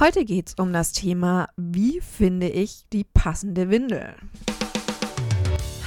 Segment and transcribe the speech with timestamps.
[0.00, 4.14] Heute geht es um das Thema, wie finde ich die passende Windel?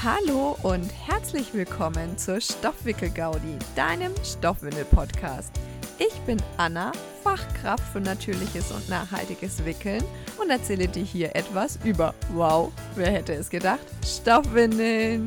[0.04, 5.52] Hallo und herzlich willkommen zur Stoffwickel-Gaudi, deinem Stoffwindel-Podcast.
[5.98, 6.92] Ich bin Anna,
[7.24, 10.04] Fachkraft für natürliches und nachhaltiges Wickeln
[10.39, 15.25] und erzähle dir hier etwas über, wow, wer hätte es gedacht, Stoffwindeln.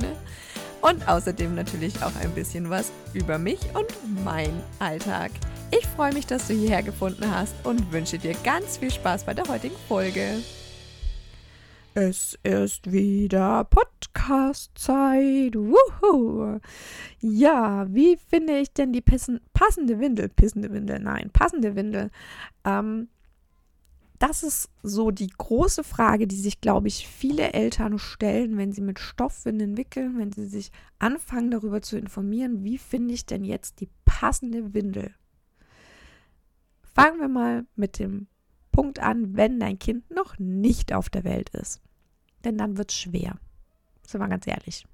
[0.80, 3.89] Und außerdem natürlich auch ein bisschen was über mich und
[4.25, 5.32] mein Alltag.
[5.71, 9.35] Ich freue mich, dass du hierher gefunden hast und wünsche dir ganz viel Spaß bei
[9.35, 10.38] der heutigen Folge.
[11.95, 15.57] Es ist wieder Podcast-Zeit.
[15.57, 16.60] Wuhu.
[17.21, 20.29] Ja, wie finde ich denn die passende Windel?
[20.29, 22.10] Pissende Windel, nein, passende Windel.
[22.65, 23.09] Ähm,
[24.19, 28.83] das ist so die große Frage, die sich, glaube ich, viele Eltern stellen, wenn sie
[28.83, 33.80] mit Stoffwindeln wickeln, wenn sie sich anfangen, darüber zu informieren, wie finde ich denn jetzt
[33.80, 35.15] die passende Windel?
[36.96, 38.27] Fangen wir mal mit dem
[38.73, 41.82] Punkt an, wenn dein Kind noch nicht auf der Welt ist.
[42.43, 43.37] Denn dann wird es schwer.
[44.07, 44.87] Sind wir ganz ehrlich.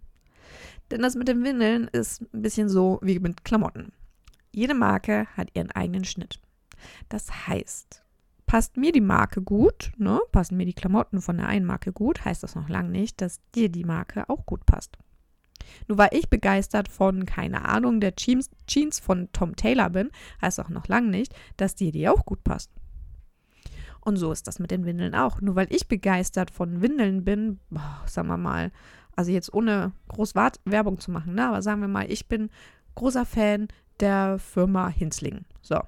[0.90, 3.92] Denn das mit dem Windeln ist ein bisschen so wie mit Klamotten.
[4.50, 6.40] Jede Marke hat ihren eigenen Schnitt.
[7.08, 8.02] Das heißt,
[8.46, 12.24] passt mir die Marke gut, ne, passen mir die Klamotten von der einen Marke gut,
[12.24, 14.98] heißt das noch lange nicht, dass dir die Marke auch gut passt.
[15.88, 18.50] Nur weil ich begeistert von, keine Ahnung, der Jeans,
[19.00, 22.70] von Tom Taylor bin, heißt auch noch lange nicht, dass dir die auch gut passt.
[24.00, 25.40] Und so ist das mit den Windeln auch.
[25.40, 28.72] Nur weil ich begeistert von Windeln bin, boah, sagen wir mal,
[29.14, 32.50] also jetzt ohne groß Werbung zu machen, ne, aber sagen wir mal, ich bin
[32.94, 33.68] großer Fan
[34.00, 35.44] der Firma Hinsling.
[35.60, 35.80] So.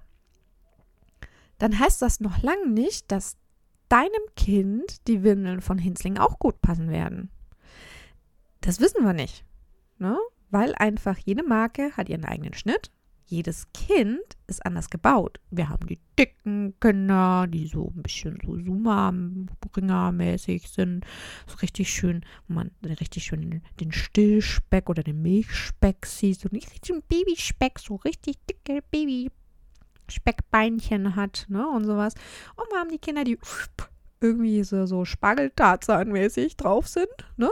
[1.58, 3.36] Dann heißt das noch lange nicht, dass
[3.88, 7.30] deinem Kind die Windeln von Hinsling auch gut passen werden.
[8.60, 9.44] Das wissen wir nicht.
[9.98, 10.16] Ne?
[10.50, 12.92] Weil einfach jede Marke hat ihren eigenen Schnitt.
[13.26, 15.40] Jedes Kind ist anders gebaut.
[15.50, 21.06] Wir haben die dicken Kinder, die so ein bisschen so Zuma-Bringer-mäßig sind.
[21.46, 26.38] So richtig schön, wo man richtig schön den Stillspeck oder den Milchspeck sieht.
[26.38, 31.66] So nicht richtig ein Babyspeck, so richtig dicke Babyspeckbeinchen hat, ne?
[31.66, 32.12] Und sowas.
[32.56, 33.38] Und wir haben die Kinder, die
[34.20, 37.08] irgendwie so, so Spargeltarzan-mäßig drauf sind,
[37.38, 37.48] ne?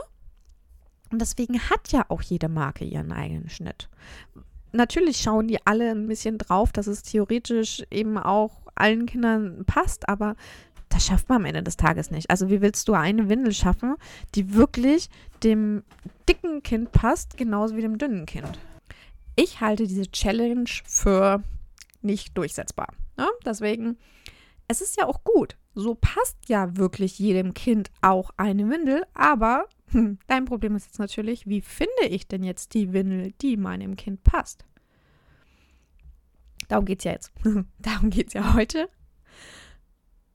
[1.13, 3.89] Und deswegen hat ja auch jede Marke ihren eigenen Schnitt.
[4.73, 10.09] Natürlich schauen die alle ein bisschen drauf, dass es theoretisch eben auch allen Kindern passt,
[10.09, 10.35] aber
[10.89, 12.31] das schafft man am Ende des Tages nicht.
[12.31, 13.97] Also wie willst du eine Windel schaffen,
[14.35, 15.11] die wirklich
[15.43, 15.83] dem
[16.29, 18.59] dicken Kind passt, genauso wie dem dünnen Kind?
[19.37, 21.43] Ich halte diese Challenge für
[22.01, 22.89] nicht durchsetzbar.
[23.19, 23.29] Ne?
[23.45, 23.99] Deswegen,
[24.69, 25.57] es ist ja auch gut.
[25.75, 30.99] So passt ja wirklich jedem Kind auch eine Windel, aber hm, dein Problem ist jetzt
[30.99, 34.65] natürlich, wie finde ich denn jetzt die Windel, die meinem Kind passt?
[36.69, 37.33] Darum geht es ja jetzt.
[37.79, 38.89] Darum geht es ja heute.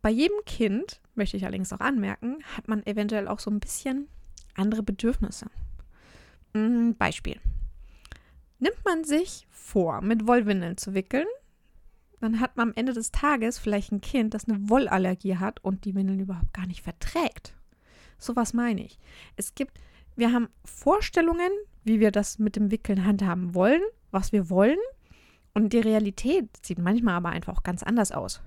[0.02, 4.08] Bei jedem Kind, möchte ich allerdings auch anmerken, hat man eventuell auch so ein bisschen
[4.56, 5.48] andere Bedürfnisse.
[6.54, 7.40] Hm, Beispiel.
[8.60, 11.28] Nimmt man sich vor, mit Wollwindeln zu wickeln,
[12.20, 15.86] dann hat man am Ende des Tages vielleicht ein Kind, das eine Wollallergie hat und
[15.86, 17.57] die Windeln überhaupt gar nicht verträgt.
[18.18, 19.00] Sowas meine ich.
[19.36, 19.80] Es gibt,
[20.16, 21.52] wir haben Vorstellungen,
[21.84, 24.80] wie wir das mit dem Wickeln handhaben wollen, was wir wollen.
[25.54, 28.42] Und die Realität sieht manchmal aber einfach auch ganz anders aus.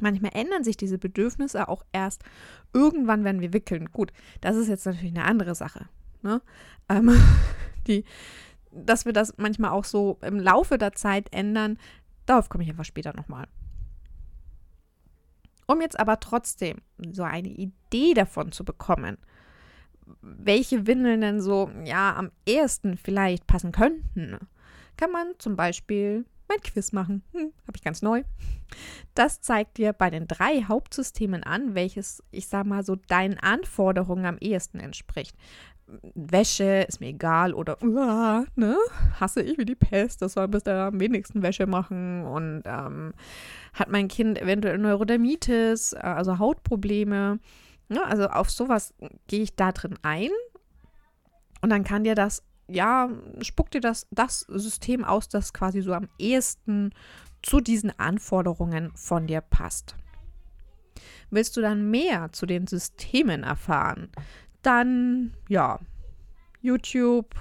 [0.00, 2.22] Manchmal ändern sich diese Bedürfnisse auch erst
[2.72, 3.90] irgendwann, wenn wir wickeln.
[3.92, 5.88] Gut, das ist jetzt natürlich eine andere Sache.
[6.22, 6.40] Ne?
[6.88, 7.10] Ähm,
[7.86, 8.04] die,
[8.70, 11.78] dass wir das manchmal auch so im Laufe der Zeit ändern,
[12.26, 13.46] darauf komme ich einfach später nochmal.
[15.72, 19.16] Um jetzt aber trotzdem so eine Idee davon zu bekommen,
[20.20, 24.36] welche Windeln denn so, ja, am ehesten vielleicht passen könnten,
[24.98, 27.22] kann man zum Beispiel mein Quiz machen.
[27.32, 28.22] Hm, Habe ich ganz neu.
[29.14, 34.26] Das zeigt dir bei den drei Hauptsystemen an, welches, ich sag mal, so deinen Anforderungen
[34.26, 35.34] am ehesten entspricht.
[36.14, 38.76] Wäsche ist mir egal oder uh, ne,
[39.20, 43.12] hasse ich wie die Pest, das soll bis der am wenigsten Wäsche machen und ähm,
[43.74, 47.40] hat mein Kind eventuell Neurodermitis, äh, also Hautprobleme.
[47.90, 48.94] Ja, also auf sowas
[49.26, 50.30] gehe ich da drin ein
[51.60, 53.10] und dann kann dir das, ja,
[53.40, 56.90] spuckt dir das, das System aus, das quasi so am ehesten
[57.42, 59.96] zu diesen Anforderungen von dir passt.
[61.30, 64.10] Willst du dann mehr zu den Systemen erfahren,
[64.62, 65.78] dann ja,
[66.60, 67.34] YouTube,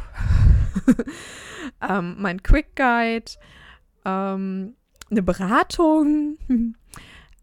[1.88, 3.32] ähm, mein Quick Guide,
[4.06, 4.76] ähm,
[5.10, 6.38] eine Beratung.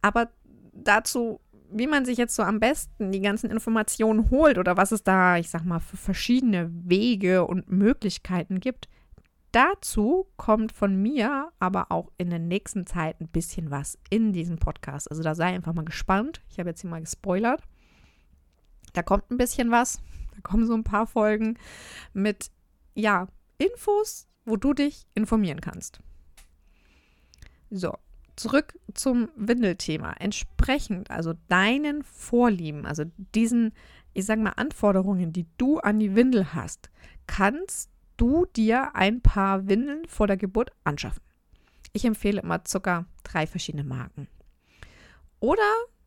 [0.02, 0.30] Aber
[0.72, 1.40] dazu,
[1.70, 5.36] wie man sich jetzt so am besten die ganzen Informationen holt oder was es da,
[5.36, 8.88] ich sag mal, für verschiedene Wege und Möglichkeiten gibt,
[9.52, 14.56] dazu kommt von mir aber auch in der nächsten Zeit ein bisschen was in diesem
[14.56, 15.10] Podcast.
[15.10, 16.42] Also da sei einfach mal gespannt.
[16.48, 17.62] Ich habe jetzt hier mal gespoilert.
[18.98, 20.00] Da kommt ein bisschen was.
[20.34, 21.56] Da kommen so ein paar Folgen
[22.14, 22.50] mit,
[22.96, 26.00] ja, Infos, wo du dich informieren kannst.
[27.70, 27.96] So,
[28.34, 30.14] zurück zum Windelthema.
[30.14, 33.04] Entsprechend, also deinen Vorlieben, also
[33.36, 33.72] diesen,
[34.14, 36.90] ich sage mal, Anforderungen, die du an die Windel hast,
[37.28, 41.22] kannst du dir ein paar Windeln vor der Geburt anschaffen.
[41.92, 44.26] Ich empfehle immer sogar drei verschiedene Marken.
[45.38, 45.62] Oder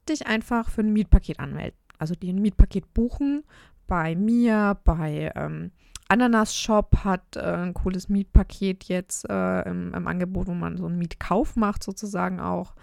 [0.10, 1.78] dich einfach für ein Mietpaket anmelden.
[2.02, 3.44] Also dir ein Mietpaket buchen
[3.86, 5.70] bei mir, bei ähm,
[6.08, 10.88] Ananas Shop hat äh, ein cooles Mietpaket jetzt äh, im, im, Angebot, wo man so
[10.88, 12.74] einen Mietkauf macht sozusagen auch.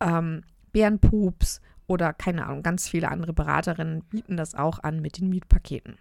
[0.00, 5.28] Ähm, Bärenpups oder keine Ahnung, ganz viele andere Beraterinnen bieten das auch an mit den
[5.28, 5.96] Mietpaketen.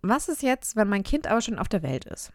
[0.00, 2.32] Was ist jetzt, wenn mein Kind aber schon auf der Welt ist?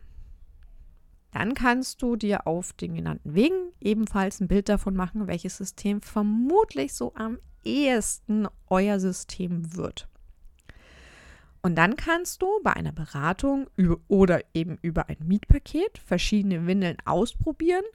[1.31, 6.01] Dann kannst du dir auf den genannten Wegen ebenfalls ein Bild davon machen, welches System
[6.01, 10.07] vermutlich so am ehesten euer System wird.
[11.63, 13.67] Und dann kannst du bei einer Beratung
[14.07, 17.85] oder eben über ein Mietpaket verschiedene Windeln ausprobieren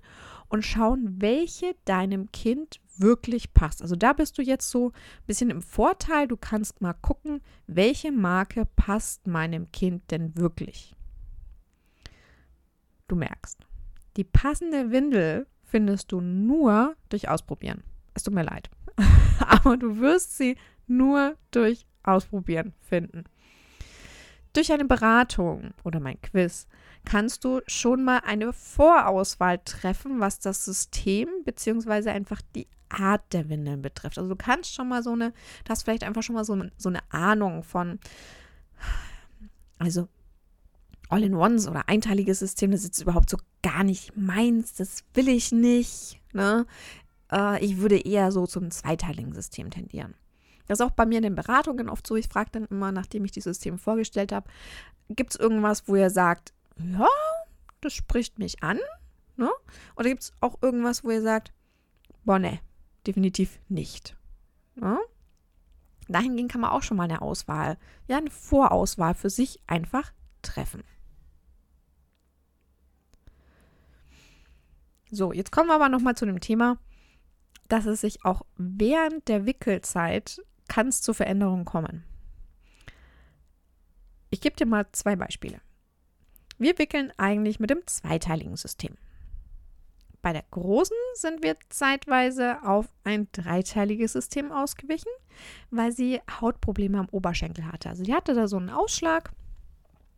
[0.48, 3.82] und schauen, welche deinem Kind wirklich passt.
[3.82, 6.28] Also da bist du jetzt so ein bisschen im Vorteil.
[6.28, 10.94] Du kannst mal gucken, welche Marke passt meinem Kind denn wirklich.
[13.08, 13.58] Du merkst,
[14.16, 17.82] die passende Windel findest du nur durch Ausprobieren.
[18.14, 18.70] Es tut mir leid.
[19.40, 23.24] Aber du wirst sie nur durch Ausprobieren finden.
[24.52, 26.66] Durch eine Beratung oder mein Quiz
[27.04, 32.10] kannst du schon mal eine Vorauswahl treffen, was das System bzw.
[32.10, 34.18] einfach die Art der Windeln betrifft.
[34.18, 35.32] Also du kannst schon mal so eine,
[35.64, 37.98] du hast vielleicht einfach schon mal so, so eine Ahnung von,
[39.78, 40.08] also
[41.08, 46.20] All-in-Ones oder einteiliges System, das ist überhaupt so gar nicht meins, das will ich nicht.
[46.32, 46.66] Ne?
[47.30, 50.14] Äh, ich würde eher so zum zweiteiligen System tendieren.
[50.66, 52.16] Das ist auch bei mir in den Beratungen oft so.
[52.16, 54.50] Ich frage dann immer, nachdem ich die Systeme vorgestellt habe,
[55.08, 57.08] gibt es irgendwas, wo ihr sagt, ja,
[57.80, 58.80] das spricht mich an?
[59.36, 59.50] Ne?
[59.96, 61.52] Oder gibt es auch irgendwas, wo ihr sagt,
[62.24, 62.58] boah, ne,
[63.06, 64.16] definitiv nicht.
[64.74, 64.98] Ne?
[66.08, 70.12] Dahingehend kann man auch schon mal eine Auswahl, ja, eine Vorauswahl für sich einfach
[70.42, 70.82] treffen.
[75.16, 76.78] So, jetzt kommen wir aber nochmal zu dem Thema,
[77.68, 82.04] dass es sich auch während der Wickelzeit kann es zu Veränderungen kommen.
[84.28, 85.62] Ich gebe dir mal zwei Beispiele.
[86.58, 88.98] Wir wickeln eigentlich mit dem zweiteiligen System.
[90.20, 95.12] Bei der großen sind wir zeitweise auf ein dreiteiliges System ausgewichen,
[95.70, 97.88] weil sie Hautprobleme am Oberschenkel hatte.
[97.88, 99.32] Also die hatte da so einen Ausschlag,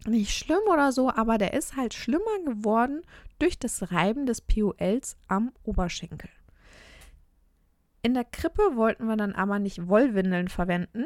[0.06, 3.02] nicht schlimm oder so, aber der ist halt schlimmer geworden
[3.38, 6.30] durch das Reiben des POLs am Oberschenkel.
[8.02, 11.04] In der Krippe wollten wir dann aber nicht Wollwindeln verwenden,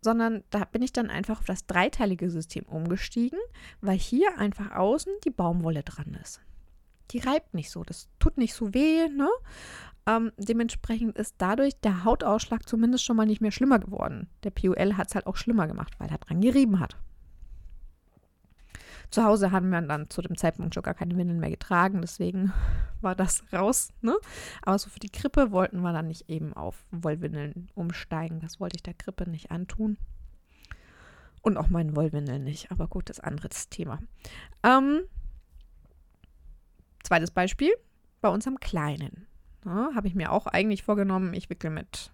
[0.00, 3.38] sondern da bin ich dann einfach auf das dreiteilige System umgestiegen,
[3.80, 6.40] weil hier einfach außen die Baumwolle dran ist.
[7.10, 9.28] Die reibt nicht so, das tut nicht so weh, ne?
[10.06, 14.28] Ähm, dementsprechend ist dadurch der Hautausschlag zumindest schon mal nicht mehr schlimmer geworden.
[14.44, 16.96] Der POL hat es halt auch schlimmer gemacht, weil er dran gerieben hat.
[19.10, 22.52] Zu Hause haben wir dann zu dem Zeitpunkt schon gar keine Windeln mehr getragen, deswegen
[23.00, 23.92] war das raus.
[24.00, 24.16] Ne?
[24.62, 28.40] Aber so für die Krippe wollten wir dann nicht eben auf Wollwindeln umsteigen.
[28.40, 29.96] Das wollte ich der Krippe nicht antun.
[31.42, 32.70] Und auch meinen Wollwindeln nicht.
[32.70, 33.98] Aber gut, das anderes Thema.
[34.62, 35.02] Ähm,
[37.02, 37.72] zweites Beispiel.
[38.20, 39.26] Bei unserem Kleinen.
[39.64, 42.12] Ja, Habe ich mir auch eigentlich vorgenommen, ich wickle mit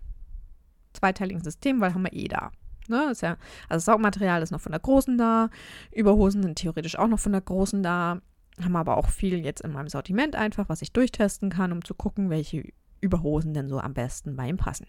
[0.93, 2.53] zweiteiligen System, weil haben wir eh da.
[2.89, 3.37] Ne, ist ja,
[3.69, 5.51] also Saugmaterial ist noch von der Großen da.
[5.93, 8.21] Überhosen sind theoretisch auch noch von der Großen da.
[8.63, 11.95] Haben aber auch viel jetzt in meinem Sortiment einfach, was ich durchtesten kann, um zu
[11.95, 12.65] gucken, welche
[13.01, 14.87] Überhosen denn so am besten bei ihm passen.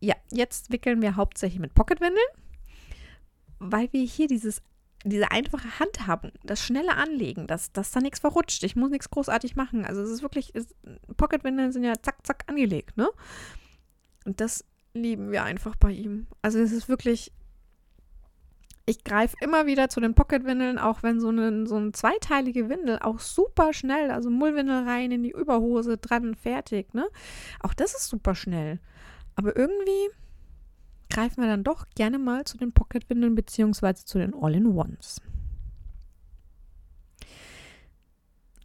[0.00, 2.26] Ja, jetzt wickeln wir hauptsächlich mit Pocketwindeln,
[3.58, 4.62] weil wir hier dieses,
[5.04, 8.62] diese einfache Handhabung, das schnelle Anlegen, dass, dass da nichts verrutscht.
[8.64, 9.84] Ich muss nichts großartig machen.
[9.84, 10.52] Also es ist wirklich,
[11.16, 13.08] Pocketwindeln sind ja zack, zack angelegt, ne?
[14.24, 14.64] Und das
[15.02, 16.26] lieben wir einfach bei ihm.
[16.42, 17.32] Also es ist wirklich,
[18.86, 22.98] ich greife immer wieder zu den Pocketwindeln, auch wenn so eine, so eine zweiteilige Windel
[23.00, 27.06] auch super schnell, also Mullwindel rein in die Überhose, dran, fertig, ne?
[27.60, 28.80] Auch das ist super schnell.
[29.34, 30.10] Aber irgendwie
[31.10, 35.20] greifen wir dann doch gerne mal zu den Pocketwindeln beziehungsweise zu den All-in-Ones.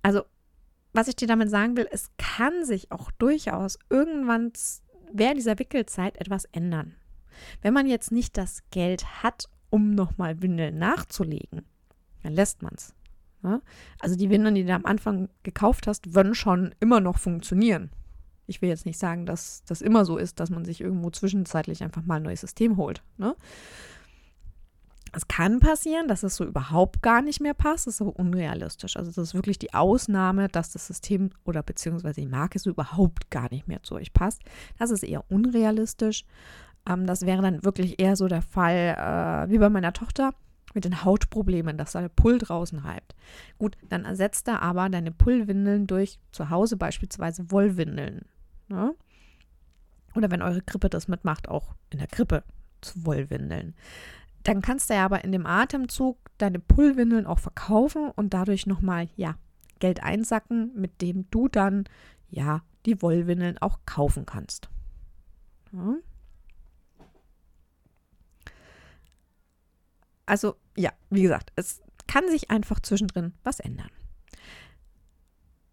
[0.02, 0.24] Also,
[0.94, 4.52] was ich dir damit sagen will, es kann sich auch durchaus irgendwann
[5.14, 6.96] während dieser Wickelzeit etwas ändern.
[7.62, 11.64] Wenn man jetzt nicht das Geld hat, um nochmal Windeln nachzulegen,
[12.22, 12.94] dann lässt man es.
[13.44, 13.62] Ja?
[14.00, 17.92] Also die Windeln, die du am Anfang gekauft hast, würden schon immer noch funktionieren.
[18.46, 21.84] Ich will jetzt nicht sagen, dass das immer so ist, dass man sich irgendwo zwischenzeitlich
[21.84, 23.02] einfach mal ein neues System holt.
[23.18, 23.36] Ne?
[25.16, 27.86] Es kann passieren, dass es so überhaupt gar nicht mehr passt.
[27.86, 28.98] Das ist aber unrealistisch.
[28.98, 33.30] Also das ist wirklich die Ausnahme, dass das System oder beziehungsweise die Marke so überhaupt
[33.30, 34.42] gar nicht mehr zu euch passt.
[34.80, 36.26] Das ist eher unrealistisch.
[36.90, 40.34] Ähm, das wäre dann wirklich eher so der Fall äh, wie bei meiner Tochter
[40.74, 43.16] mit den Hautproblemen, dass deine Pull draußen reibt.
[43.60, 48.26] Gut, dann ersetzt er aber deine Pullwindeln durch zu Hause beispielsweise Wollwindeln.
[48.68, 48.96] Ne?
[50.16, 52.44] Oder wenn eure Krippe das mitmacht, auch in der Krippe
[52.82, 53.76] zu Wollwindeln.
[54.44, 59.08] Dann kannst du ja aber in dem Atemzug deine Pullwindeln auch verkaufen und dadurch nochmal,
[59.16, 59.36] ja,
[59.80, 61.86] Geld einsacken, mit dem du dann,
[62.30, 64.70] ja, die Wollwindeln auch kaufen kannst.
[65.72, 65.96] Ja.
[70.26, 73.90] Also, ja, wie gesagt, es kann sich einfach zwischendrin was ändern.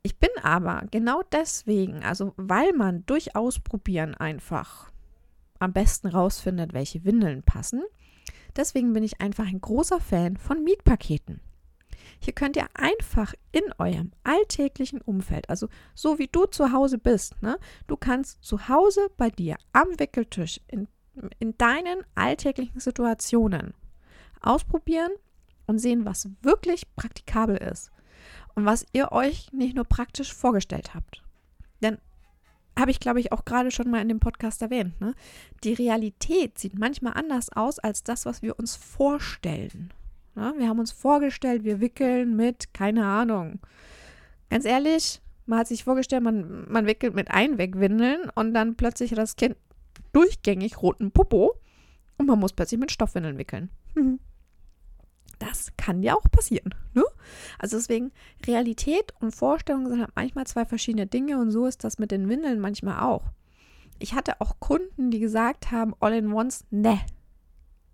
[0.02, 4.90] Ich bin aber genau deswegen, also weil man durch Ausprobieren einfach
[5.58, 7.82] am besten rausfindet, welche Windeln passen,
[8.56, 11.40] deswegen bin ich einfach ein großer Fan von Mietpaketen.
[12.18, 17.40] Hier könnt ihr einfach in eurem alltäglichen Umfeld, also so wie du zu Hause bist,
[17.42, 20.88] ne, du kannst zu Hause bei dir am Wickeltisch in,
[21.38, 23.74] in deinen alltäglichen Situationen
[24.40, 25.12] ausprobieren
[25.66, 27.90] und sehen, was wirklich praktikabel ist
[28.54, 31.22] und was ihr euch nicht nur praktisch vorgestellt habt.
[31.82, 31.98] Denn
[32.80, 35.00] habe ich, glaube ich, auch gerade schon mal in dem Podcast erwähnt.
[35.00, 35.14] Ne?
[35.64, 39.92] Die Realität sieht manchmal anders aus als das, was wir uns vorstellen.
[40.34, 40.54] Ne?
[40.56, 43.60] Wir haben uns vorgestellt, wir wickeln mit, keine Ahnung.
[44.48, 49.18] Ganz ehrlich, man hat sich vorgestellt, man, man wickelt mit Einwegwindeln und dann plötzlich hat
[49.18, 49.56] das Kind
[50.12, 51.54] durchgängig roten Popo
[52.18, 53.70] und man muss plötzlich mit Stoffwindeln wickeln.
[53.94, 54.18] Mhm.
[55.40, 56.74] Das kann ja auch passieren.
[56.94, 57.02] Ne?
[57.58, 58.12] Also deswegen,
[58.46, 62.28] Realität und Vorstellung sind halt manchmal zwei verschiedene Dinge und so ist das mit den
[62.28, 63.24] Windeln manchmal auch.
[63.98, 67.00] Ich hatte auch Kunden, die gesagt haben, All-in-Ones, ne,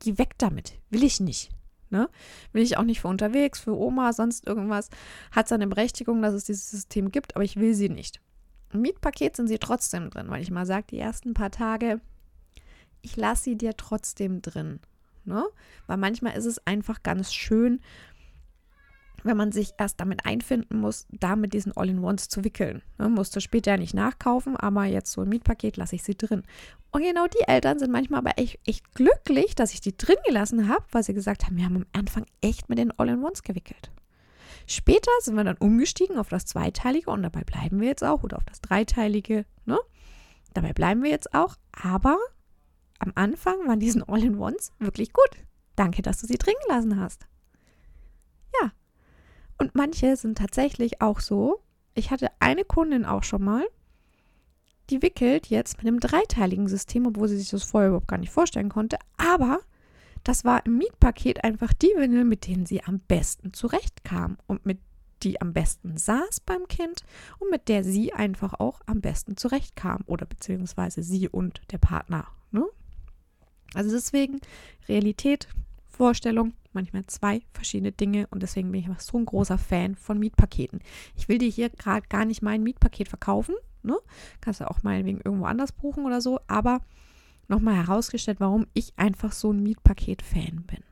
[0.00, 1.50] geh weg damit, will ich nicht.
[1.88, 2.10] Ne?
[2.52, 4.90] Will ich auch nicht für unterwegs, für Oma, sonst irgendwas.
[5.30, 8.20] Hat seine Berechtigung, dass es dieses System gibt, aber ich will sie nicht.
[8.72, 12.00] Im Mietpaket sind sie trotzdem drin, weil ich mal sage, die ersten paar Tage,
[13.02, 14.80] ich lasse sie dir trotzdem drin.
[15.26, 15.44] Ne?
[15.86, 17.80] Weil manchmal ist es einfach ganz schön,
[19.26, 22.82] wenn man sich erst damit einfinden muss, da mit diesen All-in-Ones zu wickeln.
[22.98, 23.08] Ne?
[23.08, 26.44] Musste später ja nicht nachkaufen, aber jetzt so im Mietpaket lasse ich sie drin.
[26.92, 30.68] Und genau die Eltern sind manchmal aber echt, echt glücklich, dass ich die drin gelassen
[30.68, 33.90] habe, weil sie gesagt haben, wir haben am Anfang echt mit den All-in-Ones gewickelt.
[34.66, 38.36] Später sind wir dann umgestiegen auf das Zweiteilige und dabei bleiben wir jetzt auch oder
[38.36, 39.44] auf das Dreiteilige.
[39.64, 39.78] Ne?
[40.54, 42.16] Dabei bleiben wir jetzt auch, aber
[42.98, 45.30] am Anfang waren diesen All-in-Ones wirklich gut.
[45.74, 47.26] Danke, dass du sie drin gelassen hast.
[48.60, 48.72] Ja.
[49.58, 51.62] Und manche sind tatsächlich auch so.
[51.94, 53.66] Ich hatte eine Kundin auch schon mal,
[54.90, 58.30] die wickelt jetzt mit einem dreiteiligen System, obwohl sie sich das vorher überhaupt gar nicht
[58.32, 58.98] vorstellen konnte.
[59.16, 59.60] Aber
[60.24, 64.78] das war im Mietpaket einfach die Windel, mit denen sie am besten zurechtkam und mit
[65.22, 67.02] die am besten saß beim Kind
[67.38, 72.26] und mit der sie einfach auch am besten zurechtkam oder beziehungsweise sie und der Partner.
[72.50, 72.66] Ne?
[73.74, 74.40] Also deswegen
[74.88, 75.48] Realität,
[75.88, 80.18] Vorstellung, manchmal zwei verschiedene Dinge und deswegen bin ich einfach so ein großer Fan von
[80.18, 80.80] Mietpaketen.
[81.14, 83.96] Ich will dir hier gerade gar nicht mein Mietpaket verkaufen, ne?
[84.40, 86.80] Kannst du auch meinetwegen irgendwo anders buchen oder so, aber
[87.48, 90.82] nochmal herausgestellt, warum ich einfach so ein Mietpaket-Fan bin.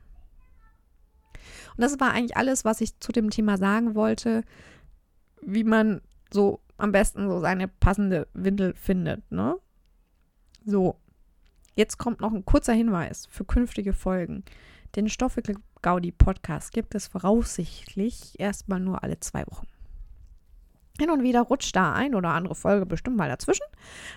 [1.77, 4.43] Und das war eigentlich alles, was ich zu dem Thema sagen wollte,
[5.41, 6.01] wie man
[6.31, 9.55] so am besten so seine passende Windel findet, ne?
[10.65, 10.97] So,
[11.75, 14.45] Jetzt kommt noch ein kurzer Hinweis für künftige Folgen.
[14.95, 19.67] Den Stoffwickel Gaudi Podcast gibt es voraussichtlich erstmal nur alle zwei Wochen.
[20.97, 23.65] Hin und wieder rutscht da ein oder andere Folge bestimmt mal dazwischen.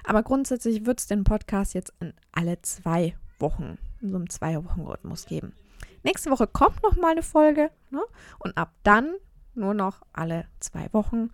[0.04, 5.26] Aber grundsätzlich wird es den Podcast jetzt in alle zwei Wochen, in so einem Zwei-Wochen-Rhythmus
[5.26, 5.52] geben.
[6.04, 8.02] Nächste Woche kommt noch mal eine Folge ne?
[8.38, 9.16] und ab dann
[9.56, 11.30] nur noch alle zwei Wochen.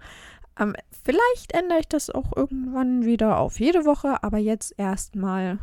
[0.58, 5.58] Ähm, vielleicht ändere ich das auch irgendwann wieder auf jede Woche, aber jetzt erstmal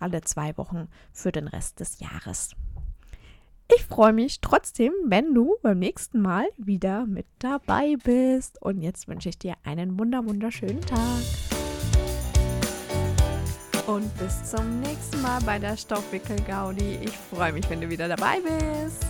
[0.00, 2.50] alle zwei Wochen für den Rest des Jahres.
[3.74, 8.62] Ich freue mich trotzdem, wenn du beim nächsten Mal wieder mit dabei bist.
[8.62, 11.22] Und jetzt wünsche ich dir einen wunder wunderschönen Tag.
[13.86, 16.98] Und bis zum nächsten Mal bei der Stoffwickel Gaudi.
[17.02, 19.04] Ich freue mich, wenn du wieder dabei bist.